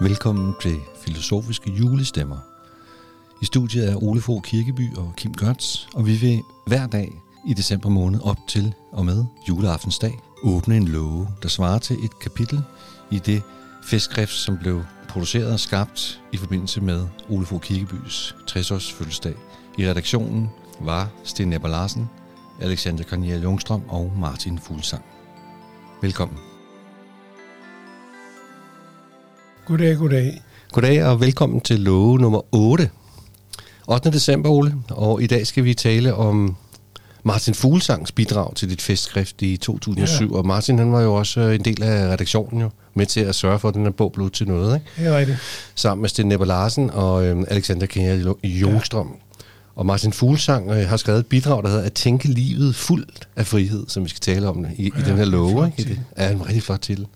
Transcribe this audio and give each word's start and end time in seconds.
Velkommen 0.00 0.54
til 0.60 0.80
Filosofiske 1.04 1.70
Julestemmer. 1.70 2.36
I 3.42 3.44
studiet 3.44 3.90
er 3.90 4.02
Ole 4.02 4.20
Fogh 4.20 4.42
Kirkeby 4.42 4.96
og 4.96 5.12
Kim 5.16 5.34
Gørts, 5.34 5.88
og 5.94 6.06
vi 6.06 6.16
vil 6.16 6.42
hver 6.66 6.86
dag 6.86 7.12
i 7.46 7.54
december 7.54 7.88
måned 7.88 8.20
op 8.22 8.36
til 8.48 8.74
og 8.92 9.04
med 9.04 9.24
juleaftensdag 9.48 10.18
åbne 10.42 10.76
en 10.76 10.88
låge, 10.88 11.28
der 11.42 11.48
svarer 11.48 11.78
til 11.78 12.04
et 12.04 12.18
kapitel 12.18 12.62
i 13.10 13.18
det 13.18 13.42
festskrift, 13.84 14.32
som 14.32 14.58
blev 14.58 14.84
produceret 15.08 15.52
og 15.52 15.60
skabt 15.60 16.20
i 16.32 16.36
forbindelse 16.36 16.80
med 16.80 17.06
Ole 17.28 17.46
Fogh 17.46 17.62
Kirkebys 17.62 18.36
60-års 18.50 18.92
fødselsdag. 18.92 19.34
I 19.78 19.88
redaktionen 19.88 20.50
var 20.80 21.08
Sten 21.24 21.52
Ebber 21.52 21.68
Larsen, 21.68 22.10
Alexander 22.60 23.04
Cornelia 23.04 23.38
Jungstrøm 23.38 23.82
og 23.88 24.12
Martin 24.16 24.58
Fuglsang. 24.58 25.04
Velkommen. 26.02 26.53
Goddag, 29.66 29.96
goddag. 29.96 30.42
Goddag 30.72 31.04
og 31.04 31.20
velkommen 31.20 31.60
til 31.60 31.80
love 31.80 32.18
nummer 32.18 32.54
8. 32.54 32.90
8. 33.86 34.10
december, 34.10 34.50
Ole, 34.50 34.74
og 34.90 35.22
i 35.22 35.26
dag 35.26 35.46
skal 35.46 35.64
vi 35.64 35.74
tale 35.74 36.14
om 36.14 36.56
Martin 37.22 37.54
Fuglsangs 37.54 38.12
bidrag 38.12 38.54
til 38.54 38.70
dit 38.70 38.82
festskrift 38.82 39.42
i 39.42 39.56
2007. 39.56 40.30
Ja. 40.32 40.38
Og 40.38 40.46
Martin, 40.46 40.78
han 40.78 40.92
var 40.92 41.00
jo 41.00 41.14
også 41.14 41.40
øh, 41.40 41.54
en 41.54 41.64
del 41.64 41.82
af 41.82 42.12
redaktionen 42.12 42.60
jo, 42.60 42.70
med 42.94 43.06
til 43.06 43.20
at 43.20 43.34
sørge 43.34 43.58
for, 43.58 43.68
at 43.68 43.74
den 43.74 43.82
her 43.82 43.90
bog 43.90 44.12
blev 44.12 44.30
til 44.30 44.48
noget. 44.48 44.74
Ikke? 44.74 44.86
Det 44.96 45.06
er 45.06 45.18
rigtigt. 45.18 45.38
Sammen 45.74 46.02
med 46.02 46.08
Sten 46.08 46.26
Nepper 46.26 46.46
Larsen 46.46 46.90
og 46.90 47.26
øh, 47.26 47.44
Alexander 47.48 47.86
Kjær 47.86 48.34
Jungstrøm. 48.44 49.06
Ja. 49.06 49.44
Og 49.76 49.86
Martin 49.86 50.12
Fuglsang 50.12 50.70
øh, 50.70 50.88
har 50.88 50.96
skrevet 50.96 51.20
et 51.20 51.26
bidrag, 51.26 51.62
der 51.62 51.68
hedder 51.68 51.84
At 51.84 51.92
tænke 51.92 52.28
livet 52.28 52.74
fuldt 52.74 53.28
af 53.36 53.46
frihed, 53.46 53.84
som 53.88 54.04
vi 54.04 54.08
skal 54.08 54.20
tale 54.20 54.48
om 54.48 54.66
i, 54.76 54.92
ja, 54.96 55.00
i 55.00 55.02
den 55.04 55.16
her 55.16 55.24
love. 55.24 55.66
Ikke? 55.66 55.90
Det 55.90 56.00
er 56.16 56.30
en 56.30 56.46
rigtig 56.46 56.62
flot 56.62 56.80
titel. 56.80 57.06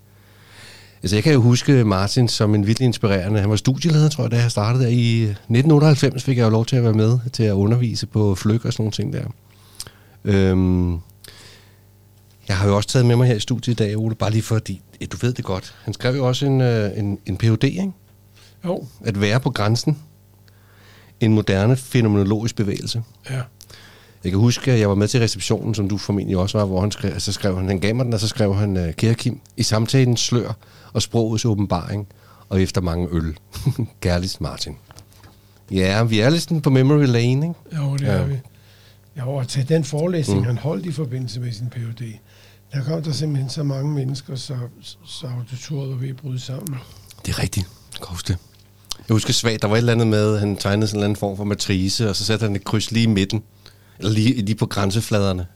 Altså, 1.02 1.16
jeg 1.16 1.24
kan 1.24 1.32
jo 1.32 1.40
huske 1.40 1.84
Martin 1.84 2.28
som 2.28 2.54
en 2.54 2.66
virkelig 2.66 2.86
inspirerende. 2.86 3.40
Han 3.40 3.50
var 3.50 3.56
studieleder, 3.56 4.08
tror 4.08 4.24
jeg, 4.24 4.30
da 4.30 4.36
jeg 4.36 4.50
startede 4.50 4.84
der. 4.84 4.90
I 4.90 5.22
1998 5.22 6.22
fik 6.22 6.38
jeg 6.38 6.44
jo 6.44 6.50
lov 6.50 6.66
til 6.66 6.76
at 6.76 6.82
være 6.82 6.92
med 6.92 7.18
til 7.32 7.42
at 7.42 7.52
undervise 7.52 8.06
på 8.06 8.34
Flyg 8.34 8.66
og 8.66 8.72
sådan 8.72 8.82
nogle 8.82 8.92
ting 8.92 9.12
der. 9.12 9.24
Øhm, 10.24 10.92
jeg 12.48 12.56
har 12.56 12.68
jo 12.68 12.76
også 12.76 12.88
taget 12.88 13.06
med 13.06 13.16
mig 13.16 13.26
her 13.26 13.34
i 13.34 13.40
studiet 13.40 13.74
i 13.74 13.84
dag, 13.84 13.98
Ole, 13.98 14.14
bare 14.14 14.30
lige 14.30 14.42
fordi, 14.42 14.80
du 15.12 15.16
ved 15.20 15.32
det 15.32 15.44
godt. 15.44 15.74
Han 15.84 15.94
skrev 15.94 16.16
jo 16.16 16.26
også 16.26 16.46
en, 16.46 16.60
øh, 16.60 16.98
en, 16.98 17.18
en 17.26 17.36
Ph.D., 17.36 17.64
ikke? 17.64 17.92
Jo. 18.64 18.86
At 19.04 19.20
være 19.20 19.40
på 19.40 19.50
grænsen. 19.50 19.98
En 21.20 21.34
moderne 21.34 21.76
fænomenologisk 21.76 22.56
bevægelse. 22.56 23.02
Ja. 23.30 23.40
Jeg 24.28 24.32
kan 24.32 24.40
huske, 24.40 24.72
at 24.72 24.80
jeg 24.80 24.88
var 24.88 24.94
med 24.94 25.08
til 25.08 25.20
receptionen, 25.20 25.74
som 25.74 25.88
du 25.88 25.98
formentlig 25.98 26.36
også 26.36 26.58
var, 26.58 26.64
hvor 26.64 26.80
han 26.80 26.90
skrev, 26.90 27.20
så 27.20 27.32
skrev 27.32 27.56
han, 27.56 27.66
han 27.68 27.78
gav 27.80 27.94
mig 27.94 28.04
den, 28.04 28.14
og 28.14 28.20
så 28.20 28.28
skrev 28.28 28.54
han, 28.54 28.76
øh, 28.76 28.92
kære 28.94 29.14
Kim, 29.14 29.40
i 29.56 29.62
samtalen 29.62 30.16
slør 30.16 30.52
og 30.92 31.02
sprogets 31.02 31.44
åbenbaring, 31.44 32.06
og 32.48 32.62
efter 32.62 32.80
mange 32.80 33.08
øl. 33.10 33.38
Kærligst 34.00 34.40
Martin. 34.40 34.76
Ja, 35.70 36.02
vi 36.02 36.20
er 36.20 36.30
lidt 36.30 36.62
på 36.62 36.70
memory 36.70 37.04
lane, 37.06 37.46
ikke? 37.48 37.82
Jo, 37.84 37.92
det 37.96 38.02
Ja. 38.02 38.12
er 38.12 38.26
vi. 38.26 38.34
Ja, 39.16 39.28
og 39.28 39.48
til 39.48 39.68
den 39.68 39.84
forelæsning, 39.84 40.40
Mm. 40.40 40.46
han 40.46 40.58
holdt 40.58 40.86
i 40.86 40.92
forbindelse 40.92 41.40
med 41.40 41.52
sin 41.52 41.66
Ph.D., 41.70 42.02
der 42.72 42.84
kom 42.84 43.02
der 43.02 43.12
simpelthen 43.12 43.50
så 43.50 43.62
mange 43.62 43.92
mennesker, 43.94 44.34
så, 44.36 44.54
så 45.06 45.26
auditoriet 45.26 45.90
var 45.90 45.96
ved 45.96 46.08
at 46.08 46.16
bryde 46.16 46.40
sammen. 46.40 46.78
Det 47.26 47.32
er 47.32 47.38
rigtigt. 47.42 47.66
Jeg 47.92 47.98
kan 48.00 48.06
huske 48.08 48.28
det. 48.28 48.36
Jeg 49.08 49.14
husker 49.14 49.32
svagt, 49.32 49.62
der 49.62 49.68
var 49.68 49.74
et 49.74 49.78
eller 49.78 49.92
andet 49.92 50.06
med, 50.06 50.38
han 50.38 50.56
tegnede 50.56 50.86
sådan 50.86 50.96
en 50.96 51.00
eller 51.00 51.04
anden 51.04 51.16
form 51.16 51.36
for 51.36 51.44
matrice, 51.44 52.08
og 52.10 52.16
så 52.16 52.24
satte 52.24 52.42
han 52.46 52.56
et 52.56 52.64
kryds 52.64 52.90
lige 52.90 53.02
i 53.02 53.06
midten, 53.06 53.42
eller 53.98 54.10
lige, 54.12 54.42
lige 54.42 54.56
på 54.56 54.66
grænsefladerne, 54.66 55.46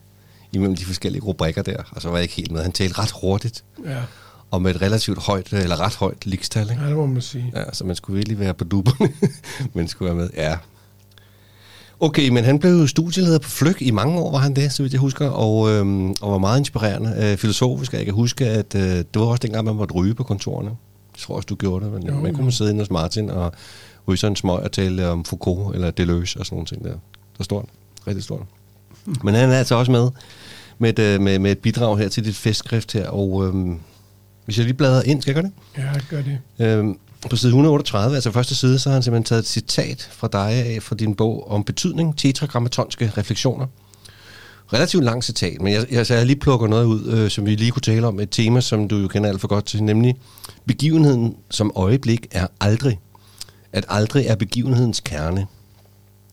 imellem 0.53 0.77
de 0.77 0.85
forskellige 0.85 1.23
rubrikker 1.23 1.63
der, 1.63 1.77
og 1.91 2.03
så 2.03 2.09
var 2.09 2.17
jeg 2.17 2.23
ikke 2.23 2.35
helt 2.35 2.53
med. 2.53 2.63
Han 2.63 2.73
talte 2.73 2.99
ret 2.99 3.11
hurtigt, 3.23 3.65
Ja, 3.87 3.97
og 4.51 4.63
med 4.63 4.75
et 4.75 4.83
relativt 4.83 5.19
højt, 5.23 5.53
eller 5.53 5.81
ret 5.81 5.95
højt 5.95 6.27
likstal, 6.27 6.71
ikke? 6.71 6.83
ja 6.83 6.89
det 6.89 6.97
må 6.97 7.07
man 7.07 7.23
sige. 7.23 7.53
Ja, 7.57 7.63
så 7.73 7.85
man 7.85 7.97
skulle 7.97 8.17
virkelig 8.17 8.39
være 8.39 8.55
på 8.55 8.65
duberne, 8.65 9.13
men 9.75 9.89
skulle 9.89 10.15
være 10.15 10.23
med. 10.25 10.31
Ja. 10.37 10.57
Okay, 12.01 12.29
men 12.29 12.45
han 12.45 12.59
blev 12.59 12.71
jo 12.73 12.87
studieleder 12.87 13.39
på 13.39 13.49
Flyg 13.51 13.83
i 13.83 13.91
mange 13.91 14.19
år, 14.21 14.31
var 14.33 14.39
han 14.39 14.57
det, 14.57 14.73
så 14.73 14.83
vidt 14.83 14.93
jeg 14.93 15.01
husker, 15.01 15.29
og, 15.29 15.71
øhm, 15.71 16.11
og 16.21 16.33
var 16.33 16.39
meget 16.39 16.59
inspirerende, 16.59 17.15
øh, 17.19 17.37
filosofisk. 17.37 17.93
Jeg 17.93 18.05
kan 18.05 18.15
huske, 18.15 18.47
at 18.47 18.75
øh, 18.75 18.83
det 18.83 19.07
var 19.15 19.23
også 19.23 19.41
dengang, 19.43 19.65
man 19.65 19.75
måtte 19.75 19.95
ryge 19.95 20.15
på 20.15 20.25
kontorerne. 20.25 20.69
Jeg 21.15 21.19
tror 21.19 21.37
også, 21.37 21.47
du 21.47 21.55
gjorde 21.55 21.85
det, 21.85 21.93
men 21.93 22.07
Jo, 22.07 22.15
man 22.21 22.31
jo. 22.31 22.37
kunne 22.37 22.53
sidde 22.53 22.71
inde 22.71 22.81
hos 22.81 22.91
Martin 22.91 23.31
og 23.31 23.53
ryge 24.09 24.17
sådan 24.17 24.33
en 24.33 24.37
smøg 24.37 24.57
og 24.59 24.73
tale 24.73 25.09
om 25.09 25.25
Foucault 25.25 25.75
eller 25.75 25.91
Deleuze 25.91 26.39
og 26.41 26.47
sådan 26.47 26.57
nogle 26.57 26.67
ting 26.67 26.85
der. 26.85 26.91
Det 26.91 27.39
var 27.39 27.43
stort, 27.45 27.65
rigtig 28.07 28.25
stort. 28.25 28.47
Men 29.25 29.35
han 29.35 29.51
er 29.51 29.59
altså 29.59 29.75
også 29.75 29.93
med 29.93 30.11
med 30.83 30.91
et, 30.91 30.99
øh, 30.99 31.21
med, 31.21 31.39
med 31.39 31.53
et 31.53 31.59
bidrag 31.59 31.99
her 31.99 32.09
til 32.09 32.25
dit 32.25 32.37
festskrift 32.37 32.93
her, 32.93 33.09
og 33.09 33.47
øhm, 33.47 33.79
hvis 34.45 34.59
jeg 34.59 34.65
lige 34.65 34.75
bladrer 34.75 35.03
ind, 35.03 35.23
skal 35.23 35.35
jeg 35.35 35.43
gøre 35.43 35.53
det? 35.77 35.83
Ja, 35.85 36.17
gør 36.17 36.23
det. 36.23 36.39
Øhm, 36.67 36.99
på 37.31 37.37
side 37.37 37.51
138, 37.51 38.15
altså 38.15 38.31
første 38.31 38.55
side, 38.55 38.79
så 38.79 38.89
har 38.89 38.95
han 38.95 39.03
simpelthen 39.03 39.25
taget 39.25 39.41
et 39.41 39.49
citat 39.49 40.09
fra 40.13 40.29
dig 40.33 40.51
af 40.51 40.83
fra 40.83 40.97
din 40.97 41.15
bog 41.15 41.51
om 41.51 41.65
betydning, 41.65 42.19
tetragrammatonske 42.19 43.13
refleksioner. 43.17 43.67
Relativt 44.73 45.05
langt 45.05 45.25
citat, 45.25 45.61
men 45.61 45.73
jeg, 45.73 45.87
jeg, 45.91 46.07
så 46.07 46.15
jeg 46.15 46.27
lige 46.27 46.39
plukker 46.39 46.67
noget 46.67 46.85
ud, 46.85 47.07
øh, 47.07 47.31
som 47.31 47.47
vi 47.47 47.55
lige 47.55 47.71
kunne 47.71 47.81
tale 47.81 48.07
om, 48.07 48.21
et 48.21 48.31
tema, 48.31 48.61
som 48.61 48.89
du 48.89 48.97
jo 48.97 49.09
kender 49.09 49.29
alt 49.29 49.41
for 49.41 49.49
godt 49.49 49.65
til, 49.65 49.83
nemlig 49.83 50.17
begivenheden 50.67 51.37
som 51.51 51.73
øjeblik 51.75 52.27
er 52.31 52.47
aldrig. 52.61 52.99
At 53.73 53.85
aldrig 53.89 54.27
er 54.27 54.35
begivenhedens 54.35 55.01
kerne. 55.01 55.47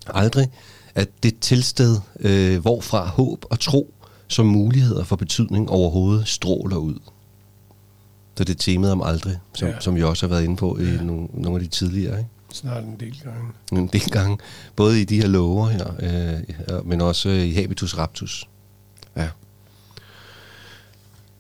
Aldrig 0.08 0.48
at 1.00 1.10
det 1.24 1.40
tilsted, 1.40 1.98
øh, 2.20 2.60
hvorfra 2.62 3.08
håb 3.08 3.46
og 3.50 3.60
tro 3.60 3.94
som 4.28 4.46
muligheder 4.46 5.04
for 5.04 5.16
betydning 5.16 5.70
overhovedet 5.70 6.28
stråler 6.28 6.78
ud. 6.78 6.96
Så 8.38 8.44
det 8.44 8.54
er 8.54 8.58
temaet 8.58 8.92
om 8.92 9.02
aldrig, 9.02 9.38
som, 9.54 9.68
ja. 9.68 9.80
Som 9.80 9.96
vi 9.96 10.04
også 10.04 10.28
har 10.28 10.30
været 10.36 10.44
inde 10.44 10.56
på 10.56 10.78
i 10.78 10.84
Ja. 10.84 11.02
nogle, 11.02 11.28
nogle 11.34 11.60
af 11.60 11.64
de 11.64 11.76
tidligere. 11.76 12.18
Ikke? 12.18 12.30
Snart 12.54 12.84
en 12.84 12.96
del 13.00 13.22
gange. 13.24 13.52
En 13.72 13.88
del 13.88 14.10
gange, 14.12 14.38
både 14.76 15.02
i 15.02 15.06
de 15.06 15.16
her 15.22 15.28
lover 15.28 15.68
her, 15.70 15.88
øh, 16.00 16.40
ja, 16.70 16.82
men 16.86 17.02
også 17.02 17.30
i 17.30 17.54
Habitus 17.54 17.98
Raptus. 17.98 18.50
Ja. 19.16 19.30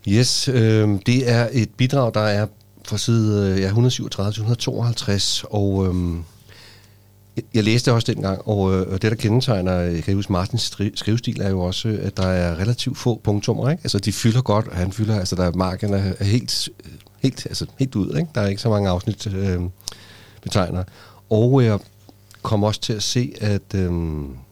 Yes, 0.07 0.47
øh, 0.47 0.89
det 1.05 1.29
er 1.29 1.49
et 1.51 1.69
bidrag, 1.77 2.13
der 2.13 2.19
er 2.21 2.47
fra 2.85 2.97
side 2.97 3.51
øh, 3.51 3.59
ja, 3.61 3.65
137 3.65 4.31
til 4.33 4.39
152, 4.41 5.45
og 5.49 5.87
øh, 5.87 6.15
jeg, 7.53 7.63
læste 7.63 7.93
også 7.93 8.13
dengang, 8.13 8.47
og, 8.47 8.73
øh, 8.73 8.87
og 8.93 9.01
det, 9.01 9.11
der 9.11 9.15
kendetegner, 9.15 9.79
øh, 9.79 9.93
jeg 9.95 10.03
kan 10.03 10.15
huske, 10.15 10.31
Martins 10.31 10.77
skrivestil, 10.95 11.41
er 11.41 11.49
jo 11.49 11.59
også, 11.61 11.99
at 12.01 12.17
der 12.17 12.27
er 12.27 12.55
relativt 12.59 12.97
få 12.97 13.21
punktummer, 13.23 13.69
ikke? 13.69 13.81
Altså, 13.83 13.99
de 13.99 14.11
fylder 14.11 14.41
godt, 14.41 14.67
og 14.67 14.75
han 14.75 14.91
fylder, 14.91 15.19
altså, 15.19 15.35
der 15.35 15.43
er 15.43 15.51
marken 15.51 15.93
er 15.93 16.23
helt, 16.23 16.69
helt, 17.19 17.45
altså, 17.45 17.65
helt 17.79 17.95
ud, 17.95 18.17
ikke? 18.17 18.29
Der 18.35 18.41
er 18.41 18.47
ikke 18.47 18.61
så 18.61 18.69
mange 18.69 18.89
afsnit 18.89 19.27
øh, 19.27 19.61
betegner. 20.41 20.83
Og 21.29 21.63
jeg 21.63 21.79
kom 22.41 22.63
også 22.63 22.81
til 22.81 22.93
at 22.93 23.03
se, 23.03 23.33
at, 23.41 23.75
øh, 23.75 23.91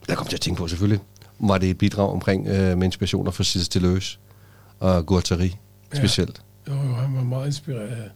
jeg 0.07 0.17
kom 0.17 0.27
til 0.27 0.35
at 0.35 0.41
tænke 0.41 0.57
på 0.57 0.67
selvfølgelig, 0.67 0.99
var 1.39 1.57
det 1.57 1.69
et 1.69 1.77
bidrag 1.77 2.09
omkring 2.11 2.47
øh, 2.47 2.77
med 2.77 2.85
inspirationer 2.85 3.31
fra 3.31 3.43
Gilles 3.43 3.69
Deleuze 3.69 4.17
og 4.79 5.05
Guattari 5.05 5.55
Ja. 5.93 5.97
specielt. 5.97 6.41
Jo, 6.67 6.73
jo, 6.73 6.93
han 6.93 7.15
var 7.15 7.23
meget 7.23 7.45
inspireret 7.47 7.87
af, 7.87 8.09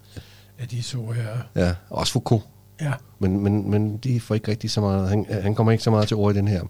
af 0.60 0.68
de 0.68 0.82
to 0.82 1.12
her. 1.12 1.28
Ja, 1.56 1.74
også 1.90 2.14
Foucault. 2.14 2.44
Ja, 2.82 2.92
Men, 3.20 3.44
men, 3.44 3.72
men 3.72 3.98
de 3.98 4.20
får 4.20 4.36
ikke 4.36 4.52
rigtig 4.52 4.72
så 4.72 4.82
meget, 4.82 5.10
han, 5.10 5.26
han 5.30 5.56
kommer 5.56 5.72
ikke 5.72 5.84
så 5.84 5.92
meget 5.92 6.08
til 6.08 6.18
ord 6.18 6.36
i 6.36 6.38
den 6.38 6.48
her. 6.48 6.62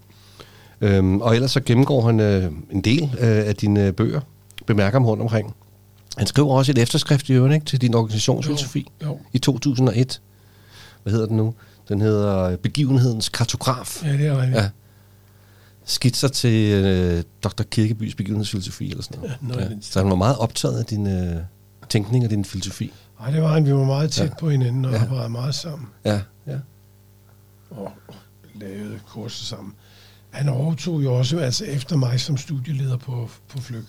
Øhm, 0.81 1.21
og 1.21 1.35
ellers 1.35 1.51
så 1.51 1.61
gennemgår 1.65 2.05
han 2.05 2.19
øh, 2.19 2.51
en 2.71 2.81
del 2.81 3.03
øh, 3.03 3.47
af 3.47 3.55
dine 3.55 3.87
øh, 3.87 3.93
bøger, 3.93 4.21
bemærker 4.67 4.99
ham 4.99 5.05
rundt 5.05 5.21
omkring. 5.21 5.55
Han 6.17 6.27
skriver 6.27 6.53
også 6.53 6.71
et 6.71 6.77
efterskrift 6.77 7.29
i 7.29 7.33
øvrigt, 7.33 7.53
ikke, 7.53 7.65
til 7.65 7.81
din 7.81 7.93
organisationsfilosofi 7.93 8.91
jo. 9.03 9.19
i 9.33 9.39
2001. 9.39 10.21
Hvad 11.03 11.13
hedder 11.13 11.27
den 11.27 11.37
nu? 11.37 11.53
Den 11.89 12.01
hedder 12.01 12.37
øh, 12.43 12.57
Begivenhedens 12.57 13.29
kartograf. 13.29 14.03
Ja, 14.05 14.11
det 14.11 14.27
er 14.27 14.41
rigtigt. 14.41 14.57
Ja. 14.57 14.69
Skitser 15.85 16.27
til 16.27 16.73
øh, 16.73 17.23
Dr. 17.43 17.63
Kirkebys 17.63 18.15
begivenhedsfilosofi 18.15 18.91
eller 18.91 19.03
sådan 19.03 19.19
noget. 19.19 19.37
Ja, 19.41 19.47
noget 19.47 19.71
den 19.71 19.81
Så 19.81 19.99
han 19.99 20.09
var 20.09 20.15
meget 20.15 20.37
optaget 20.37 20.79
af 20.79 20.85
din 20.85 21.07
øh, 21.07 21.35
tænkning 21.91 22.23
og 22.25 22.29
din 22.29 22.45
filosofi. 22.45 22.93
Ej, 23.19 23.31
det 23.31 23.41
var 23.41 23.53
han. 23.53 23.65
Vi 23.65 23.73
var 23.73 23.83
meget 23.85 24.11
tæt 24.11 24.29
Ja. 24.29 24.33
på 24.39 24.49
hinanden 24.49 24.85
og 24.85 24.91
Ja. 24.91 25.01
arbejdede 25.01 25.29
meget 25.29 25.55
sammen. 25.55 25.87
Ja, 26.05 26.21
ja. 26.47 26.57
og 27.71 27.91
lavede 28.55 28.99
kurser 29.07 29.45
sammen. 29.45 29.73
Han 30.29 30.49
overtog 30.49 31.03
jo 31.03 31.13
også 31.17 31.39
altså 31.39 31.65
efter 31.65 31.95
mig 31.97 32.19
som 32.19 32.37
studieleder 32.37 32.97
på, 32.97 33.29
på 33.49 33.61
Flyg. 33.61 33.83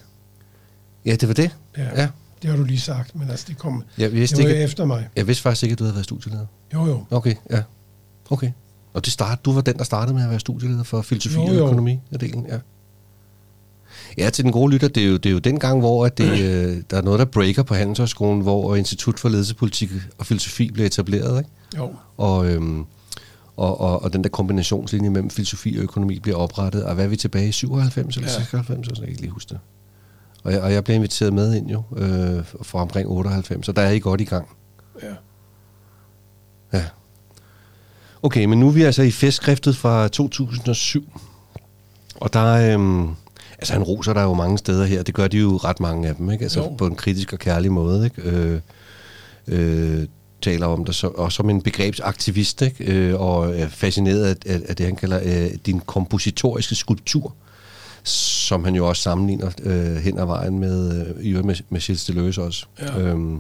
Ja, 1.06 1.16
det 1.16 1.28
var 1.28 1.34
det. 1.34 1.56
Ja, 1.78 2.00
Ja. 2.02 2.08
Det 2.43 2.50
har 2.50 2.56
du 2.56 2.64
lige 2.64 2.81
sagt, 2.81 3.14
men 3.14 3.31
altså 3.31 3.44
det 3.49 3.58
kom 3.58 3.84
Jeg 3.99 4.12
vidste, 4.12 4.37
det 4.37 4.44
var 4.44 4.50
ikke, 4.50 4.62
efter 4.62 4.84
mig. 4.84 5.08
jeg 5.16 5.26
vidste 5.26 5.43
faktisk 5.43 5.62
ikke, 5.62 5.72
at 5.72 5.78
du 5.78 5.84
havde 5.84 5.94
været 5.94 6.05
studieleder. 6.05 6.46
Jo, 6.75 6.87
jo. 6.87 7.05
Okay, 7.10 7.34
ja. 7.50 7.62
Okay. 8.31 8.50
Og 8.94 9.05
det 9.05 9.12
start, 9.12 9.44
du 9.44 9.52
var 9.52 9.60
den, 9.60 9.76
der 9.78 9.84
startede 9.84 10.14
med 10.14 10.25
at 10.25 10.31
være 10.31 10.40
studieleder 10.40 10.82
for 10.82 11.02
filosofi 11.02 11.34
Jo, 11.37 11.43
og 11.43 11.55
jo. 11.55 11.64
økonomi 11.66 12.00
af 12.12 12.19
delen, 12.19 12.46
ja. 12.48 12.58
Ja, 14.18 14.30
til 14.30 14.44
den 14.44 14.52
gode 14.52 14.72
lytter, 14.72 14.88
det 14.88 15.02
er 15.02 15.08
jo, 15.08 15.16
det 15.16 15.26
er 15.26 15.32
jo 15.32 15.38
den 15.38 15.58
gang, 15.58 15.80
hvor 15.80 16.06
at 16.06 16.18
det, 16.18 16.40
øh, 16.44 16.82
der 16.90 16.96
er 16.96 17.02
noget, 17.02 17.18
der 17.18 17.24
breaker 17.24 17.62
på 17.62 17.74
Handelshøjskolen, 17.74 18.40
hvor 18.42 18.76
Institut 18.76 19.20
for 19.20 19.28
Ledelsespolitik 19.28 19.90
og 20.18 20.26
Filosofi 20.26 20.70
bliver 20.70 20.86
etableret, 20.86 21.38
ikke? 21.38 21.50
Jo, 21.76 21.94
Og, 22.16 22.46
øhm, 22.50 22.84
og, 23.56 23.80
og, 23.80 24.02
og 24.02 24.12
den 24.12 24.24
der 24.24 24.30
kombinationslinje 24.30 25.10
mellem 25.10 25.30
filosofi 25.30 25.76
og 25.76 25.82
økonomi 25.82 26.18
bliver 26.20 26.36
oprettet. 26.36 26.84
Og 26.84 26.94
hvad 26.94 27.04
er 27.04 27.08
vi 27.08 27.16
tilbage 27.16 27.48
i 27.48 27.52
97 27.52 28.16
eller 28.16 28.28
Ja. 28.30 28.34
96? 28.38 28.88
Jeg 28.88 28.96
kan 28.96 29.08
ikke 29.08 29.20
lige 29.20 29.30
huske 29.30 29.48
det. 29.48 29.58
Og 30.44 30.52
jeg, 30.52 30.60
og 30.62 30.72
jeg 30.72 30.84
blev 30.84 30.94
inviteret 30.96 31.32
med 31.32 31.54
ind 31.54 31.68
jo, 31.70 31.82
øh, 31.96 32.44
fra 32.62 32.78
omkring 32.82 33.08
98, 33.08 33.66
så 33.66 33.72
der 33.72 33.82
er 33.82 33.90
I 33.90 33.98
godt 33.98 34.20
i 34.20 34.24
gang. 34.24 34.48
ja. 35.02 35.08
Ja. 36.72 36.84
Okay, 38.22 38.44
men 38.44 38.60
nu 38.60 38.68
er 38.68 38.72
vi 38.72 38.82
altså 38.82 39.02
i 39.02 39.10
festskriftet 39.10 39.76
fra 39.76 40.08
2007. 40.08 41.20
Og 42.20 42.32
der 42.32 42.40
er... 42.40 42.74
Øhm, 42.74 43.08
altså, 43.62 43.72
han 43.72 43.82
roser 43.82 44.12
der 44.12 44.22
jo 44.22 44.34
mange 44.34 44.58
steder 44.58 44.84
her. 44.84 45.02
Det 45.02 45.14
gør 45.14 45.28
de 45.28 45.38
jo 45.38 45.56
ret 45.56 45.80
mange 45.80 46.08
af 46.08 46.14
dem, 46.14 46.30
ikke? 46.30 46.42
Altså, 46.42 46.60
Jo. 46.60 46.74
på 46.78 46.86
en 46.86 46.94
kritisk 46.94 47.32
og 47.32 47.38
kærlig 47.38 47.72
måde, 47.72 48.04
ikke? 48.04 48.22
Øh, 48.22 48.60
øh, 49.48 50.06
taler 50.42 50.66
om 50.66 50.84
dig 50.84 50.94
også 51.18 51.36
som 51.36 51.50
en 51.50 51.62
begrebsaktivist, 51.62 52.62
ikke? 52.62 52.84
Øh, 52.84 53.20
og 53.20 53.58
er 53.58 53.68
fascineret 53.68 54.24
af, 54.24 54.36
af, 54.54 54.60
af 54.68 54.76
det, 54.76 54.86
han 54.86 54.96
kalder 54.96 55.20
øh, 55.24 55.50
din 55.66 55.80
kompositoriske 55.80 56.74
skulptur, 56.74 57.34
som 58.04 58.64
han 58.64 58.74
jo 58.74 58.88
også 58.88 59.02
sammenligner 59.02 59.50
øh, 59.62 59.96
hen 59.96 60.18
ad 60.18 60.24
vejen 60.26 60.58
med, 60.58 61.06
øh, 61.24 61.44
med, 61.44 61.54
med 61.70 61.80
Gilles 61.80 62.04
Deleuze 62.04 62.42
også. 62.42 62.66
Ja. 62.80 63.00
Øhm, 63.00 63.38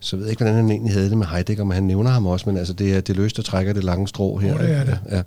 så 0.00 0.16
ved 0.16 0.24
jeg 0.24 0.30
ikke, 0.30 0.40
hvordan 0.44 0.56
han 0.56 0.70
egentlig 0.70 0.92
havde 0.92 1.10
det 1.10 1.18
med 1.18 1.26
Heidegger, 1.26 1.64
men 1.64 1.72
han 1.74 1.82
nævner 1.82 2.10
ham 2.10 2.26
også, 2.26 2.48
men 2.48 2.56
altså 2.56 2.72
det 2.72 2.94
er 2.96 3.00
Deleuze, 3.00 3.36
der 3.36 3.42
trækker 3.42 3.72
det 3.72 3.84
lange 3.84 4.08
strå 4.08 4.36
her. 4.36 4.54
Åh, 4.54 4.60
det 4.60 4.70
er 4.70 4.84
det. 4.84 4.98
Ja, 5.10 5.16
ja. 5.16 5.22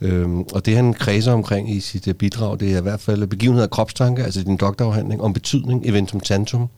Øhm, 0.00 0.40
og 0.40 0.66
det 0.66 0.76
han 0.76 0.94
kredser 0.94 1.32
omkring 1.32 1.70
i 1.70 1.80
sit 1.80 2.08
øh, 2.08 2.14
bidrag, 2.14 2.60
det 2.60 2.72
er 2.72 2.78
i 2.78 2.82
hvert 2.82 3.00
fald 3.00 3.26
begivenhed 3.26 3.62
af 3.62 3.70
kropstanke, 3.70 4.24
altså 4.24 4.42
din 4.42 4.56
doktorafhandling 4.56 5.22
om 5.22 5.32
betydning, 5.32 5.86
eventum 5.86 6.20
tantum, 6.20 6.68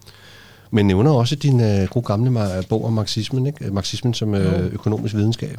men 0.71 0.87
nævner 0.87 1.11
også 1.11 1.37
din 1.37 1.61
øh, 1.61 1.89
gode 1.89 2.05
gamle 2.05 2.41
bog 2.69 2.85
om 2.85 2.93
marxismen, 2.93 3.47
ikke? 3.47 3.71
marxismen 3.71 4.15
som 4.15 4.35
øh, 4.35 4.73
økonomisk 4.73 5.15
videnskab. 5.15 5.57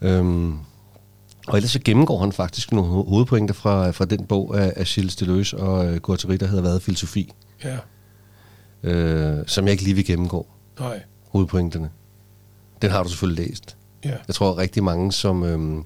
Øhm, 0.00 0.56
og 1.48 1.56
ellers 1.56 1.70
så 1.70 1.80
gennemgår 1.84 2.20
han 2.20 2.32
faktisk 2.32 2.72
nogle 2.72 2.90
ho- 2.90 3.08
hovedpointer 3.08 3.54
fra, 3.54 3.90
fra 3.90 4.04
den 4.04 4.24
bog 4.26 4.60
af, 4.60 4.72
af 4.76 4.86
Gilles 4.86 5.16
Deleuze 5.16 5.56
og 5.56 5.86
øh, 5.86 5.96
Guattari, 5.96 6.36
der 6.36 6.46
hedder 6.46 6.62
Hvad 6.62 6.80
filosofi, 6.80 7.32
Ja, 7.64 7.76
øh, 8.90 9.44
som 9.46 9.64
jeg 9.64 9.72
ikke 9.72 9.84
lige 9.84 9.94
vil 9.94 10.04
gennemgå, 10.04 10.46
nej, 10.80 11.00
hovedpointerne. 11.28 11.90
Den 12.82 12.90
har 12.90 13.02
du 13.02 13.08
selvfølgelig 13.08 13.46
læst. 13.48 13.76
ja. 14.04 14.10
Jeg 14.26 14.34
tror 14.34 14.58
rigtig 14.58 14.84
mange, 14.84 15.12
som 15.12 15.44
øhm, 15.44 15.84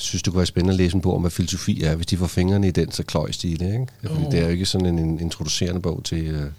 synes, 0.00 0.22
det 0.22 0.32
kunne 0.32 0.38
være 0.38 0.46
spændende 0.46 0.72
at 0.74 0.78
læse 0.78 0.94
en 0.94 1.00
bog 1.00 1.14
om, 1.14 1.20
hvad 1.20 1.30
filosofi 1.30 1.82
er. 1.82 1.94
Hvis 1.96 2.06
de 2.06 2.16
får 2.16 2.26
fingrene 2.26 2.68
i 2.68 2.70
den, 2.70 2.92
så 2.92 3.02
kløjs 3.02 3.38
de 3.38 3.48
i 3.48 3.56
det. 3.56 3.66
Ikke? 3.72 3.86
Fordi 4.02 4.24
Jo. 4.24 4.30
det 4.30 4.38
er 4.40 4.44
jo 4.44 4.48
ikke 4.48 4.66
sådan 4.66 4.86
en, 4.86 4.98
en 4.98 5.20
introducerende 5.20 5.80
bog 5.80 6.04
til 6.04 6.26
øh, 6.26 6.50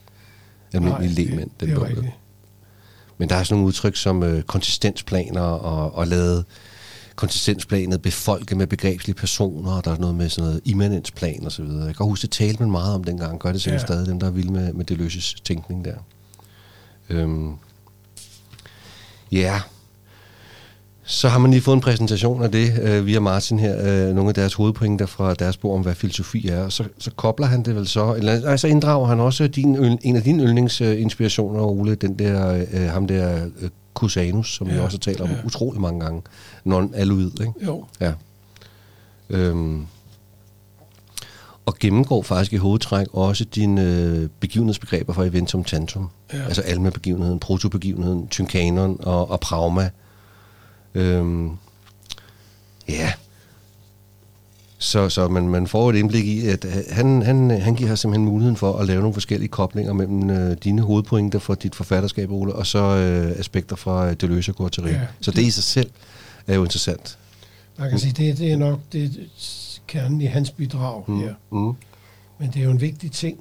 almindelige 0.73 1.09
lægmænd, 1.13 1.49
det, 1.49 1.59
den 1.59 1.69
det 1.69 1.75
bog. 1.77 1.88
rigtigt. 1.88 2.07
Men 3.17 3.29
der 3.29 3.35
er 3.35 3.43
sådan 3.43 3.53
nogle 3.55 3.67
udtryk 3.67 3.95
som 3.95 4.23
øh, 4.23 4.43
konsistensplaner 4.43 5.41
og, 5.41 5.95
og 5.95 6.07
lade 6.07 6.43
konsistensplanet 7.15 8.01
befolke 8.01 8.55
med 8.55 8.67
begrebslige 8.67 9.15
personer, 9.15 9.71
og 9.71 9.85
der 9.85 9.91
er 9.91 9.97
noget 9.97 10.15
med 10.15 10.29
sådan 10.29 10.47
noget 10.47 10.61
immanensplan 10.65 11.45
og 11.45 11.51
så 11.51 11.63
videre. 11.63 11.85
Jeg 11.85 11.95
kan 11.95 12.05
huske, 12.05 12.21
det 12.21 12.31
talte 12.31 12.59
man 12.63 12.71
meget 12.71 12.95
om 12.95 13.03
dengang. 13.03 13.39
Gør 13.39 13.51
det 13.51 13.61
sikkert 13.61 13.81
Ja. 13.81 13.85
stadig, 13.85 14.07
dem 14.07 14.19
der 14.19 14.27
er 14.27 14.31
vilde 14.31 14.51
med, 14.53 14.73
med 14.73 14.91
Deleuze's 14.91 15.35
tænkning 15.43 15.85
der. 15.85 15.95
Øhm. 17.09 17.53
Ja. 19.31 19.61
Så 21.03 21.30
har 21.30 21.39
man 21.39 21.51
lige 21.51 21.62
fået 21.62 21.75
en 21.75 21.81
præsentation 21.81 22.44
af 22.44 22.51
det 22.51 22.80
øh, 22.81 23.06
via 23.06 23.19
Martin 23.19 23.59
her, 23.59 24.07
øh, 24.09 24.15
nogle 24.15 24.30
af 24.30 24.33
deres 24.33 24.53
hovedpointer 24.53 25.06
fra 25.06 25.33
deres 25.33 25.57
bog 25.57 25.74
om, 25.74 25.81
hvad 25.81 25.95
filosofi 25.95 26.48
er. 26.48 26.63
Og 26.63 26.71
så, 26.71 26.83
så 26.98 27.12
kobler 27.15 27.48
han 27.48 27.63
det 27.63 27.75
vel 27.75 27.88
så, 27.88 28.15
eller 28.15 28.39
nej, 28.39 28.57
så 28.57 28.68
inddrager 28.68 29.07
han 29.07 29.19
også 29.19 29.48
din, 29.48 30.00
en 30.01 30.15
af 30.15 30.24
dine 30.24 30.44
yndlingsinspirationer, 30.44 31.62
Ole, 31.62 31.95
den 31.95 32.19
der, 32.19 32.65
øh, 32.74 32.89
ham 32.89 33.07
der 33.07 33.45
øh, 33.62 33.69
Cusanus, 33.94 34.56
som 34.56 34.68
ja, 34.68 34.74
vi 34.74 34.80
også 34.80 34.98
talt 34.98 35.21
om 35.21 35.30
ja. 35.30 35.36
utrolig 35.45 35.81
mange 35.81 36.00
gange. 36.00 36.21
Non-alluid, 36.65 37.42
ikke? 37.42 37.53
Jo, 37.65 37.86
Ja. 38.00 38.13
Øhm, 39.30 39.86
og 41.65 41.75
gennemgår 41.80 42.21
faktisk 42.21 42.53
i 42.53 42.56
hovedtræk 42.56 43.07
også 43.13 43.45
dine 43.45 43.81
øh, 43.81 44.30
begivenhedsbegreber 44.39 45.13
fra 45.13 45.25
eventum 45.25 45.63
tantum. 45.63 46.09
Ja. 46.33 46.44
Altså 46.44 46.62
alma-begivenheden, 46.62 47.39
protobegivenheden, 47.39 48.27
tynkanon 48.27 48.98
og, 49.00 49.31
og 49.31 49.39
prauma. 49.39 49.89
Øhm, 50.95 51.51
ja. 52.89 53.11
Så, 54.77 55.09
så 55.09 55.27
man, 55.27 55.49
man 55.49 55.67
får 55.67 55.89
et 55.89 55.95
indblik 55.95 56.25
i, 56.25 56.47
at 56.47 56.65
han, 56.89 57.21
han, 57.21 57.49
han 57.61 57.75
giver 57.75 57.95
simpelthen 57.95 58.25
muligheden 58.25 58.57
for 58.57 58.77
at 58.77 58.88
lave 58.88 58.99
nogle 58.99 59.13
forskellige 59.13 59.49
koblinger 59.49 59.93
mellem 59.93 60.29
øh, 60.29 60.57
dine 60.63 60.81
hovedpointer 60.81 61.39
for 61.39 61.55
dit 61.55 61.75
forfatterskab, 61.75 62.31
Ole, 62.31 62.53
og 62.53 62.67
så 62.67 62.79
øh, 62.79 63.39
aspekter 63.39 63.75
fra 63.75 64.09
øh, 64.09 64.13
Deleuze 64.13 64.51
og 64.51 64.55
Guattari. 64.55 64.89
Ja, 64.89 65.01
så 65.21 65.31
det 65.31 65.41
i 65.41 65.51
sig 65.51 65.63
selv 65.63 65.89
er 66.47 66.55
jo 66.55 66.63
interessant. 66.63 67.17
man 67.79 67.89
kan 67.89 67.99
sige, 67.99 68.13
det, 68.13 68.38
det 68.38 68.51
er 68.51 68.57
nok 68.57 68.79
det, 68.91 69.29
kernen 69.88 70.21
i 70.21 70.25
hans 70.25 70.51
bidrag 70.51 71.03
mm. 71.07 71.19
her. 71.19 71.33
Mm. 71.51 71.73
Men 72.39 72.49
det 72.53 72.55
er 72.55 72.63
jo 72.63 72.71
en 72.71 72.81
vigtig 72.81 73.11
ting, 73.11 73.39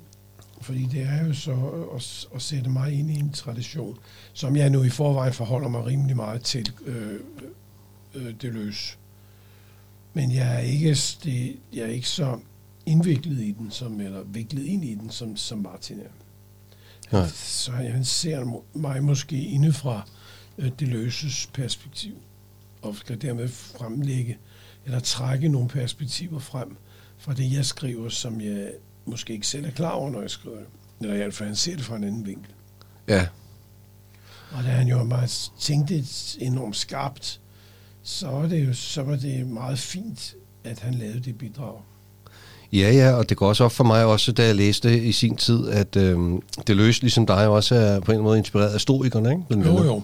fordi 0.61 0.85
det 0.85 1.03
er 1.03 1.27
jo 1.27 1.35
så 1.35 1.53
at, 1.97 2.29
at 2.35 2.43
sætte 2.43 2.71
mig 2.71 2.93
ind 2.93 3.11
i 3.11 3.19
en 3.19 3.33
tradition, 3.33 3.99
som 4.33 4.57
jeg 4.57 4.71
nu 4.71 4.83
i 4.83 4.91
forvejen 4.91 5.33
forholder 5.33 5.69
mig 5.69 5.87
rimelig 5.87 6.17
meget 6.17 6.43
til 6.43 6.73
øh, 6.87 7.21
øh, 8.15 8.35
det 8.43 8.53
løs. 8.53 8.99
Men 10.15 10.35
jeg 10.35 10.55
er 10.55 10.59
ikke, 10.59 10.97
det, 11.25 11.57
jeg 11.73 11.83
er 11.83 11.87
ikke 11.87 12.09
så 12.09 12.39
indviklet 12.87 13.41
i 13.41 13.51
den, 13.51 13.71
som, 13.71 14.01
eller 14.01 14.23
viklet 14.23 14.65
ind 14.65 14.85
i 14.85 14.95
den, 14.95 15.11
som, 15.11 15.37
som 15.37 15.59
Martin 15.59 16.01
er. 16.01 16.11
Nej. 17.12 17.29
Så 17.35 17.73
han 17.73 18.05
ser 18.05 18.62
mig 18.75 19.05
måske 19.05 19.45
indefra 19.45 20.09
øh, 20.59 20.71
det 20.79 20.89
løses 20.89 21.51
perspektiv, 21.55 22.15
og 22.83 22.97
skal 22.97 23.23
dermed 23.23 23.49
fremlægge, 23.49 24.39
eller 24.85 25.01
trække 25.01 25.49
nogle 25.49 25.69
perspektiver 25.69 26.39
frem 26.39 26.77
fra 27.19 27.35
det, 27.35 27.53
jeg 27.53 27.65
skriver, 27.65 28.09
som 28.09 28.41
jeg 28.41 28.71
måske 29.06 29.32
ikke 29.32 29.47
selv 29.47 29.64
er 29.67 29.70
klar 29.70 29.91
over, 29.91 30.11
når 30.11 30.20
jeg 30.20 30.31
skriver 30.31 30.56
det. 30.56 30.67
Eller 31.00 31.14
i 31.14 31.17
hvert 31.17 31.35
fald, 31.35 31.49
han 31.49 31.56
ser 31.56 31.76
det 31.76 31.85
fra 31.85 31.97
en 31.97 32.05
anden 32.05 32.26
vinkel. 32.26 32.52
Ja, 33.08 33.26
Og 34.52 34.64
da 34.64 34.69
han 34.69 34.88
jo 34.88 35.02
meget 35.05 35.50
tænkte 35.61 36.05
enormt 36.38 36.76
skarpt, 36.76 37.41
så 38.02 38.26
var 38.29 38.47
det 38.49 38.67
jo 38.67 38.75
så 38.75 39.02
var 39.02 39.17
det 39.17 39.47
meget 39.47 39.79
fint, 39.79 40.35
at 40.64 40.79
han 40.81 40.94
lavede 40.94 41.20
det 41.20 41.38
bidrag. 41.38 41.75
Ja, 42.73 42.93
ja, 42.93 43.12
og 43.12 43.29
det 43.29 43.37
går 43.37 43.49
også 43.49 43.64
op 43.64 43.73
for 43.73 43.85
mig 43.85 44.05
også, 44.05 44.32
da 44.32 44.47
jeg 44.47 44.55
læste 44.56 45.02
i 45.05 45.12
sin 45.12 45.37
tid, 45.37 45.69
at 45.69 45.97
øhm, 45.97 46.43
det 46.67 46.76
løs 46.76 47.00
ligesom 47.02 47.26
dig 47.26 47.49
også 47.49 47.75
er 47.75 48.00
på 48.00 48.12
en 48.12 48.20
måde 48.20 48.38
inspireret 48.38 48.75
af 48.75 48.81
stoikerne, 48.81 49.31
ikke? 49.31 49.43
Blandt 49.49 49.67
Jo, 49.67 49.85
jo. 49.85 50.02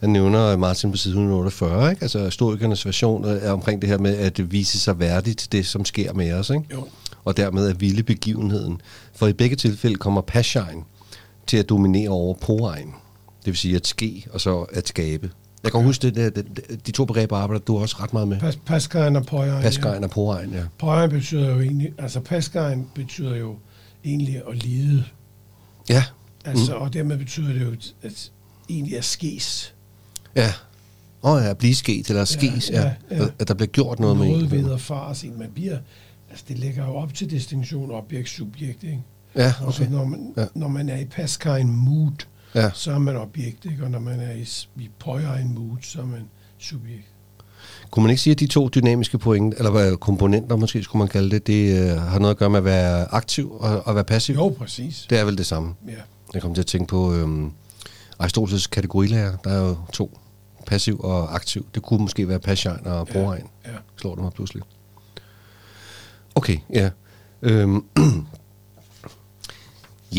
Han 0.00 0.10
nævner 0.10 0.56
Martin 0.56 0.90
på 0.90 0.96
side 0.96 1.12
148, 1.12 1.90
ikke? 1.90 2.02
Altså 2.02 2.30
stoikernes 2.30 2.86
version 2.86 3.24
er 3.24 3.50
omkring 3.52 3.82
det 3.82 3.90
her 3.90 3.98
med 3.98 4.16
at 4.16 4.52
vise 4.52 4.80
sig 4.80 4.98
værdigt 4.98 5.38
til 5.38 5.52
det, 5.52 5.66
som 5.66 5.84
sker 5.84 6.12
med 6.12 6.32
os, 6.32 6.50
ikke? 6.50 6.64
Jo, 6.72 6.88
Og 7.24 7.36
dermed 7.36 7.68
at 7.68 7.80
ville 7.80 8.02
begivenheden. 8.02 8.80
For 9.14 9.26
i 9.26 9.32
begge 9.32 9.56
tilfælde 9.56 9.96
kommer 9.96 10.20
passion 10.20 10.84
til 11.46 11.56
at 11.56 11.68
dominere 11.68 12.08
over 12.08 12.34
poejen. 12.34 12.88
Det 13.38 13.46
vil 13.46 13.56
sige 13.56 13.76
at 13.76 13.86
ske, 13.86 14.26
og 14.32 14.40
så 14.40 14.58
at 14.60 14.88
skabe. 14.88 15.30
Jeg 15.62 15.72
kan 15.72 15.82
huske, 15.84 16.02
det, 16.10 16.16
der- 16.16 16.30
det, 16.42 16.86
de 16.86 16.92
to 16.92 17.04
begreber 17.04 17.36
arbejder 17.36 17.60
du 17.64 17.78
også 17.78 17.96
ret 18.00 18.12
meget 18.12 18.28
med. 18.28 18.40
Pas, 18.40 18.58
Pascaen 18.66 19.16
og 19.16 19.26
Poieren. 19.26 19.62
Pascaen 19.62 20.04
og 20.04 20.10
poejen, 20.10 20.50
ja. 20.52 20.62
Poieren 20.78 21.10
betyder 21.10 21.50
jo 21.54 21.60
egentlig, 21.60 21.92
altså 21.98 22.20
Pascaen 22.20 22.86
betyder 22.94 23.36
jo 23.36 23.56
egentlig 24.04 24.42
at 24.48 24.56
lide. 24.64 25.04
Ja, 25.88 26.04
Altså, 26.44 26.74
mm. 26.74 26.80
og 26.82 26.92
dermed 26.92 27.18
betyder 27.18 27.52
det 27.52 27.60
jo, 27.62 27.72
at 28.02 28.30
egentlig 28.70 28.98
at 28.98 29.04
skes. 29.04 29.74
ja. 30.36 30.52
Åh 31.22 31.32
oh, 31.32 31.42
ja, 31.42 31.52
blive 31.54 31.74
sket, 31.74 32.08
eller 32.08 32.24
skes, 32.24 32.70
ja, 32.70 32.80
ja, 32.80 32.86
ja, 33.10 33.16
ja. 33.16 33.22
ja. 33.22 33.28
At 33.38 33.48
der 33.48 33.54
bliver 33.54 33.68
gjort 33.68 33.98
noget, 34.00 34.16
med 34.16 34.26
Noget 34.26 34.44
en. 34.44 34.50
ved 34.50 34.72
at 34.72 35.24
en. 35.24 35.38
Man 35.38 35.50
bliver, 35.54 35.78
altså 36.34 36.44
det 36.48 36.58
lægger 36.58 36.84
jo 36.86 36.94
op 36.94 37.14
til 37.14 37.30
distinktion 37.30 37.90
objekt-subjekt, 37.90 38.82
ikke? 38.82 39.02
Ja, 39.36 39.52
Okay. 39.60 39.66
Altså, 39.66 39.82
okay. 39.82 39.92
når, 39.92 40.04
man, 40.04 40.32
Ja. 40.36 40.42
ja. 40.42 40.46
når 40.54 40.68
man 40.68 40.88
er 40.88 40.96
i 40.98 41.04
Pascaen 41.04 41.70
mood, 41.70 42.26
Ja. 42.54 42.70
så 42.74 42.92
er 42.92 42.98
man 42.98 43.16
objekt, 43.16 43.64
ikke? 43.64 43.84
Og 43.84 43.90
når 43.90 43.98
man 43.98 44.20
er 44.20 44.32
i, 44.32 44.48
i 44.82 44.90
Poieren 44.98 45.54
mood, 45.54 45.76
så 45.82 46.00
er 46.00 46.06
man 46.06 46.20
subjekt. 46.58 47.06
Kunne 47.90 48.02
man 48.02 48.10
ikke 48.10 48.22
sige, 48.22 48.32
at 48.32 48.40
de 48.40 48.46
to 48.46 48.68
dynamiske 48.68 49.18
point, 49.18 49.54
eller 49.58 49.70
hvad, 49.70 49.96
komponenter 49.96 50.56
måske 50.56 50.82
skulle 50.82 50.98
man 51.00 51.08
kalde 51.08 51.30
det, 51.30 51.46
det 51.46 51.80
øh, 51.92 51.96
har 52.02 52.18
noget 52.18 52.34
at 52.34 52.38
gøre 52.38 52.50
med 52.50 52.58
at 52.58 52.64
være 52.64 53.14
aktiv 53.14 53.52
og 53.52 53.88
at 53.88 53.94
være 53.94 54.04
passiv? 54.04 54.34
Jo, 54.34 54.48
præcis. 54.58 55.06
Det 55.10 55.18
er 55.18 55.24
vel 55.24 55.38
det 55.38 55.46
samme. 55.46 55.74
Ja, 55.88 55.92
Jeg 56.34 56.42
kom 56.42 56.54
til 56.54 56.62
at 56.62 56.66
tænke 56.66 56.86
på 56.90 57.14
øhm, 57.14 57.50
Aristoteles 58.18 58.66
kategorilærer. 58.66 59.36
Der 59.44 59.50
er 59.50 59.68
jo 59.68 59.76
to. 59.92 60.18
Passiv 60.66 61.00
og 61.00 61.34
aktiv. 61.34 61.66
Det 61.74 61.82
kunne 61.82 62.00
måske 62.00 62.28
være 62.28 62.38
passion 62.38 62.86
og 62.86 63.06
broregn. 63.06 63.46
ja. 63.66 63.70
Slår 64.00 64.14
det 64.14 64.24
mig 64.24 64.32
pludselig. 64.32 64.62
Okay, 66.34 66.58
ja. 66.72 66.90
Øhm, 67.42 67.84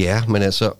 ja, 0.04 0.24
men 0.28 0.42
altså, 0.42 0.72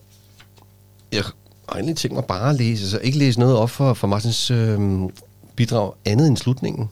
jeg 1.12 1.22
har 1.68 1.74
egentlig 1.74 1.96
tænkt 1.96 2.14
mig 2.14 2.24
bare 2.24 2.50
at 2.50 2.56
læse, 2.56 2.82
altså 2.82 2.98
ikke 2.98 3.18
læse 3.18 3.40
noget 3.40 3.56
op 3.56 3.70
for, 3.70 3.94
for 3.94 4.06
Martins 4.06 4.50
øhm, 4.50 5.10
bidrag 5.56 5.92
andet 6.04 6.28
end 6.28 6.36
slutningen. 6.36 6.88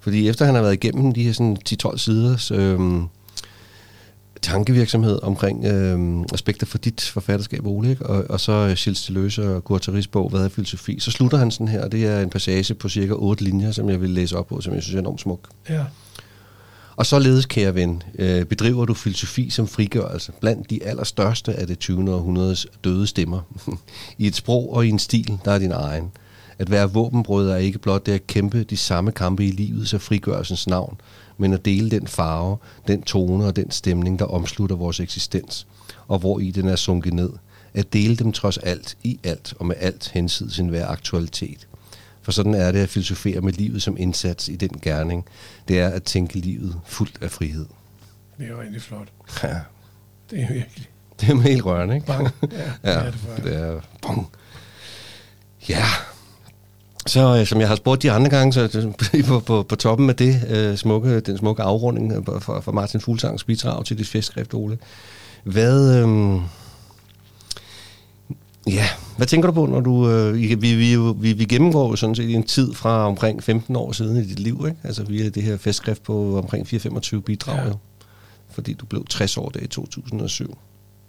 Fordi 0.00 0.28
efter 0.28 0.44
han 0.44 0.54
har 0.54 0.62
været 0.62 0.74
igennem 0.74 1.12
de 1.12 1.22
her 1.22 1.32
sådan 1.32 1.56
10-12 1.68 1.96
siders 1.98 2.50
øhm, 2.50 3.06
tankevirksomhed 4.42 5.22
omkring 5.22 5.64
øhm, 5.64 6.24
aspekter 6.32 6.66
for 6.66 6.78
dit 6.78 7.00
forfatterskab, 7.00 7.66
Ole, 7.66 7.90
ikke? 7.90 8.06
Og, 8.06 8.24
og 8.30 8.40
så 8.40 8.52
øh, 8.52 8.76
Gilles 8.76 9.02
Deleuze 9.06 9.54
og 9.56 9.64
Guattaris 9.64 10.06
bog, 10.06 10.28
Hvad 10.28 10.40
er 10.40 10.48
filosofi? 10.48 11.00
Så 11.00 11.10
slutter 11.10 11.38
han 11.38 11.50
sådan 11.50 11.68
her, 11.68 11.84
og 11.84 11.92
det 11.92 12.06
er 12.06 12.20
en 12.20 12.30
passage 12.30 12.74
på 12.74 12.88
cirka 12.88 13.12
8 13.12 13.44
linjer, 13.44 13.70
som 13.70 13.90
jeg 13.90 14.00
vil 14.00 14.10
læse 14.10 14.38
op 14.38 14.46
på, 14.46 14.60
som 14.60 14.74
jeg 14.74 14.82
synes 14.82 14.94
er 14.94 14.98
enormt 14.98 15.20
smuk. 15.20 15.48
ja. 15.68 15.84
Og 17.00 17.06
således, 17.06 17.46
kære 17.46 17.74
ven, 17.74 18.02
øh, 18.18 18.44
bedriver 18.44 18.84
du 18.84 18.94
filosofi 18.94 19.50
som 19.50 19.68
frigørelse 19.68 20.32
blandt 20.40 20.70
de 20.70 20.84
allerstørste 20.84 21.54
af 21.54 21.66
det 21.66 21.78
20. 21.78 22.14
århundredes 22.14 22.66
døde 22.84 23.06
stemmer. 23.06 23.40
I 24.18 24.26
et 24.26 24.36
sprog 24.36 24.74
og 24.74 24.86
i 24.86 24.88
en 24.88 24.98
stil, 24.98 25.38
der 25.44 25.52
er 25.52 25.58
din 25.58 25.72
egen. 25.72 26.12
At 26.58 26.70
være 26.70 26.92
våbenbrød 26.92 27.50
er 27.50 27.56
ikke 27.56 27.78
blot 27.78 28.06
det 28.06 28.12
at 28.12 28.26
kæmpe 28.26 28.62
de 28.62 28.76
samme 28.76 29.12
kampe 29.12 29.46
i 29.46 29.50
livets 29.50 29.94
og 29.94 30.00
frigørelsens 30.00 30.66
navn, 30.66 31.00
men 31.38 31.52
at 31.52 31.64
dele 31.64 31.90
den 31.90 32.06
farve, 32.06 32.56
den 32.88 33.02
tone 33.02 33.44
og 33.44 33.56
den 33.56 33.70
stemning, 33.70 34.18
der 34.18 34.24
omslutter 34.24 34.76
vores 34.76 35.00
eksistens, 35.00 35.66
og 36.08 36.18
hvor 36.18 36.38
i 36.38 36.50
den 36.50 36.68
er 36.68 36.76
sunket 36.76 37.12
ned. 37.12 37.30
At 37.74 37.92
dele 37.92 38.16
dem 38.16 38.32
trods 38.32 38.58
alt, 38.58 38.96
i 39.02 39.18
alt 39.24 39.54
og 39.58 39.66
med 39.66 39.76
alt 39.78 40.10
hensid 40.14 40.50
sin 40.50 40.68
hver 40.68 40.86
aktualitet. 40.86 41.66
For 42.30 42.34
sådan 42.34 42.54
er 42.54 42.72
det 42.72 42.78
at 42.78 42.88
filosofere 42.88 43.40
med 43.40 43.52
livet 43.52 43.82
som 43.82 43.96
indsats 43.98 44.48
i 44.48 44.56
den 44.56 44.68
gerning. 44.82 45.24
Det 45.68 45.80
er 45.80 45.88
at 45.88 46.02
tænke 46.02 46.38
livet 46.38 46.80
fuldt 46.86 47.18
af 47.22 47.30
frihed. 47.30 47.66
Det 48.38 48.48
er 48.48 48.60
rigtig 48.60 48.82
flot. 48.82 49.08
Ja, 49.42 49.48
Det 50.30 50.42
er 50.42 50.52
virkelig. 50.52 50.88
det 51.20 51.28
er 51.30 51.40
helt 51.40 51.64
rørende, 51.64 51.94
ikke? 51.94 52.06
Bang. 52.06 52.28
Ja, 52.42 52.46
det 52.46 52.52
Ja, 52.84 52.90
er 52.90 53.04
det 53.10 53.14
faktisk. 53.14 53.44
det 53.46 53.56
er... 53.56 53.80
Ja. 55.68 55.84
Så 57.06 57.36
øh, 57.36 57.46
som 57.46 57.60
jeg 57.60 57.68
har 57.68 57.76
spurgt 57.76 58.02
de 58.02 58.10
andre 58.12 58.30
gange, 58.30 58.52
så 58.52 58.92
på, 59.28 59.40
på, 59.40 59.62
på 59.62 59.76
toppen 59.76 60.10
af 60.10 60.16
det 60.16 60.40
øh, 60.48 60.76
smukke, 60.76 61.20
den 61.20 61.38
smukke 61.38 61.62
afrunding 61.62 62.12
øh, 62.12 62.24
fra, 62.42 62.60
fra 62.60 62.72
Martin 62.72 63.00
Fuglsangs 63.00 63.44
bidrag 63.44 63.84
til 63.84 63.98
dit 63.98 64.08
festskrift, 64.08 64.54
Ole. 64.54 64.78
Hvad, 65.44 65.96
øh, 65.96 66.40
ja, 68.66 68.86
hvad 69.20 69.26
tænker 69.26 69.46
du 69.48 69.52
på, 69.54 69.66
når 69.66 69.80
du... 69.80 70.08
Øh, 70.10 70.34
vi, 70.34 70.54
vi, 70.54 70.96
vi, 71.12 71.32
vi, 71.32 71.44
gennemgår 71.44 71.88
jo 71.90 71.96
sådan 71.96 72.14
set 72.14 72.34
en 72.34 72.42
tid 72.42 72.74
fra 72.74 73.06
omkring 73.06 73.42
15 73.42 73.76
år 73.76 73.92
siden 73.92 74.16
i 74.16 74.24
dit 74.26 74.38
liv, 74.38 74.64
ikke? 74.68 74.80
Altså 74.84 75.02
via 75.04 75.28
det 75.28 75.42
her 75.42 75.56
festskrift 75.56 76.02
på 76.02 76.38
omkring 76.38 76.66
4-25 76.66 77.20
bidrag, 77.20 77.56
Ja. 77.56 77.66
jo. 77.68 77.74
Fordi 78.50 78.72
du 78.72 78.86
blev 78.86 79.04
60 79.06 79.36
år 79.36 79.48
der 79.48 79.60
i 79.60 79.66
2007. 79.66 80.58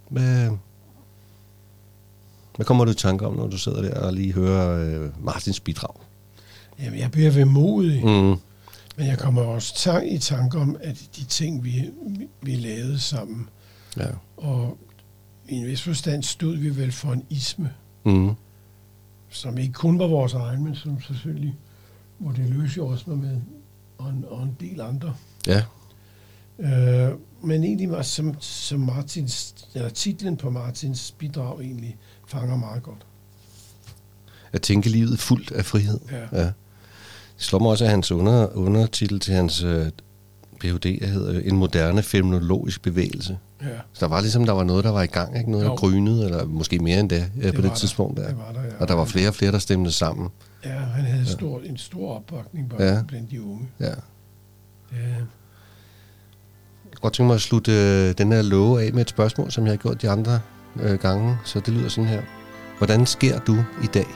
Hvad, 0.08 0.50
hvad 2.56 2.66
kommer 2.66 2.84
du 2.84 2.90
i 2.90 2.94
tanke 2.94 3.26
om, 3.26 3.34
når 3.36 3.46
du 3.46 3.58
sidder 3.58 3.82
der 3.82 3.94
og 4.00 4.12
lige 4.12 4.32
hører 4.32 5.00
øh, 5.04 5.24
Martins 5.24 5.60
bidrag? 5.60 5.94
Jamen, 6.82 6.98
jeg 6.98 7.10
bliver 7.10 7.30
vemodig, 7.30 8.04
mm. 8.06 8.36
Men 8.96 9.06
jeg 9.06 9.18
kommer 9.18 9.42
også 9.42 9.74
tan- 9.74 10.14
i 10.14 10.18
tanke 10.18 10.58
om, 10.58 10.76
at 10.80 10.96
de 11.16 11.24
ting, 11.24 11.64
vi, 11.64 11.90
vi- 12.08 12.28
vi 12.42 12.54
lavede 12.56 13.00
sammen, 13.00 13.48
Ja. 13.96 14.06
og 14.36 14.78
i 15.48 15.54
en 15.54 15.66
vis 15.66 15.82
forstand 15.82 16.22
stod 16.22 16.56
vi 16.56 16.76
vel 16.76 16.92
for 16.92 17.12
en 17.12 17.22
isme, 17.30 17.70
Mm. 18.04 18.30
som 19.30 19.58
ikke 19.58 19.72
kun 19.72 19.98
var 19.98 20.06
vores 20.06 20.34
egen, 20.34 20.64
men 20.64 20.74
som 20.74 21.00
selvfølgelig, 21.00 21.56
hvor 22.18 22.32
det 22.32 22.48
løs 22.48 22.76
jo 22.76 22.86
også 22.86 23.04
var 23.06 23.16
med, 23.16 23.40
og 23.98 24.08
en, 24.08 24.24
og 24.28 24.42
en 24.42 24.56
del 24.60 24.80
andre. 24.80 25.14
Ja. 25.46 25.62
Øh, 26.58 27.14
men 27.42 27.64
egentlig 27.64 27.90
var 27.90 28.02
som, 28.02 28.34
som 28.40 28.80
Martins, 28.80 29.54
eller 29.74 29.88
titlen 29.88 30.36
på 30.36 30.50
Martins 30.50 31.14
bidrag 31.18 31.60
egentlig 31.60 31.96
fanger 32.26 32.56
meget 32.56 32.82
godt. 32.82 33.06
At 34.52 34.62
tænke 34.62 34.88
livet 34.88 35.18
fuldt 35.18 35.52
af 35.52 35.64
frihed. 35.64 36.00
Ja. 36.10 36.40
ja. 36.40 36.44
Det 37.36 37.46
slår 37.48 37.58
mig 37.58 37.70
også, 37.70 37.84
at 37.84 37.90
hans 37.90 38.10
under, 38.10 38.56
undertitel 38.56 39.20
til 39.20 39.34
hans 39.34 39.62
øh, 39.62 39.90
Ph.D. 40.60 41.06
hedder 41.06 41.40
En 41.40 41.56
moderne 41.56 42.02
fenomenologisk 42.02 42.82
bevægelse. 42.82 43.38
Ja, 43.62 43.68
Så 43.92 44.00
der 44.00 44.08
var 44.08 44.20
ligesom, 44.20 44.44
der 44.44 44.52
var 44.52 44.64
noget, 44.64 44.84
der 44.84 44.90
var 44.90 45.02
i 45.02 45.06
gang, 45.06 45.38
ikke? 45.38 45.50
Noget, 45.50 45.64
der 45.64 45.70
Jo. 45.70 45.76
grynede, 45.76 46.24
eller 46.24 46.44
måske 46.46 46.78
mere 46.78 47.00
end 47.00 47.10
det, 47.10 47.30
det 47.42 47.54
på 47.54 47.62
det 47.62 47.72
tidspunkt 47.72 48.16
der. 48.16 48.26
Det 48.28 48.36
var 48.38 48.52
der, 48.52 48.62
ja. 48.62 48.68
Og 48.80 48.88
der 48.88 48.94
var 48.94 49.04
flere 49.04 49.28
og 49.28 49.34
flere, 49.34 49.52
der 49.52 49.58
stemte 49.58 49.92
sammen. 49.92 50.28
Ja, 50.64 50.70
han 50.70 51.04
havde 51.04 51.26
stor, 51.26 51.60
en 51.64 51.76
stor 51.76 52.14
opbakning 52.16 52.68
blandt, 52.68 52.84
Ja. 52.84 52.92
ja. 52.94 53.02
blandt 53.08 53.30
de 53.30 53.42
unge. 53.42 53.68
Ja. 53.80 53.86
Ja. 53.86 53.94
Jeg 56.90 57.00
godt 57.00 57.12
tænke 57.14 57.26
mig 57.26 57.34
at 57.34 57.40
slutte 57.40 57.72
øh, 57.72 58.14
den 58.18 58.32
her 58.32 58.42
love 58.42 58.82
af 58.86 58.92
med 58.92 59.00
et 59.02 59.08
spørgsmål, 59.10 59.50
som 59.50 59.64
jeg 59.64 59.72
har 59.72 59.76
gjort 59.76 60.02
de 60.02 60.10
andre 60.10 60.40
øh, 60.80 60.98
gange. 60.98 61.36
Så 61.44 61.60
det 61.60 61.68
lyder 61.74 61.88
sådan 61.88 62.08
her. 62.10 62.22
Hvordan 62.78 63.06
sker 63.06 63.38
du 63.38 63.54
i 63.82 63.86
dag? 63.94 64.06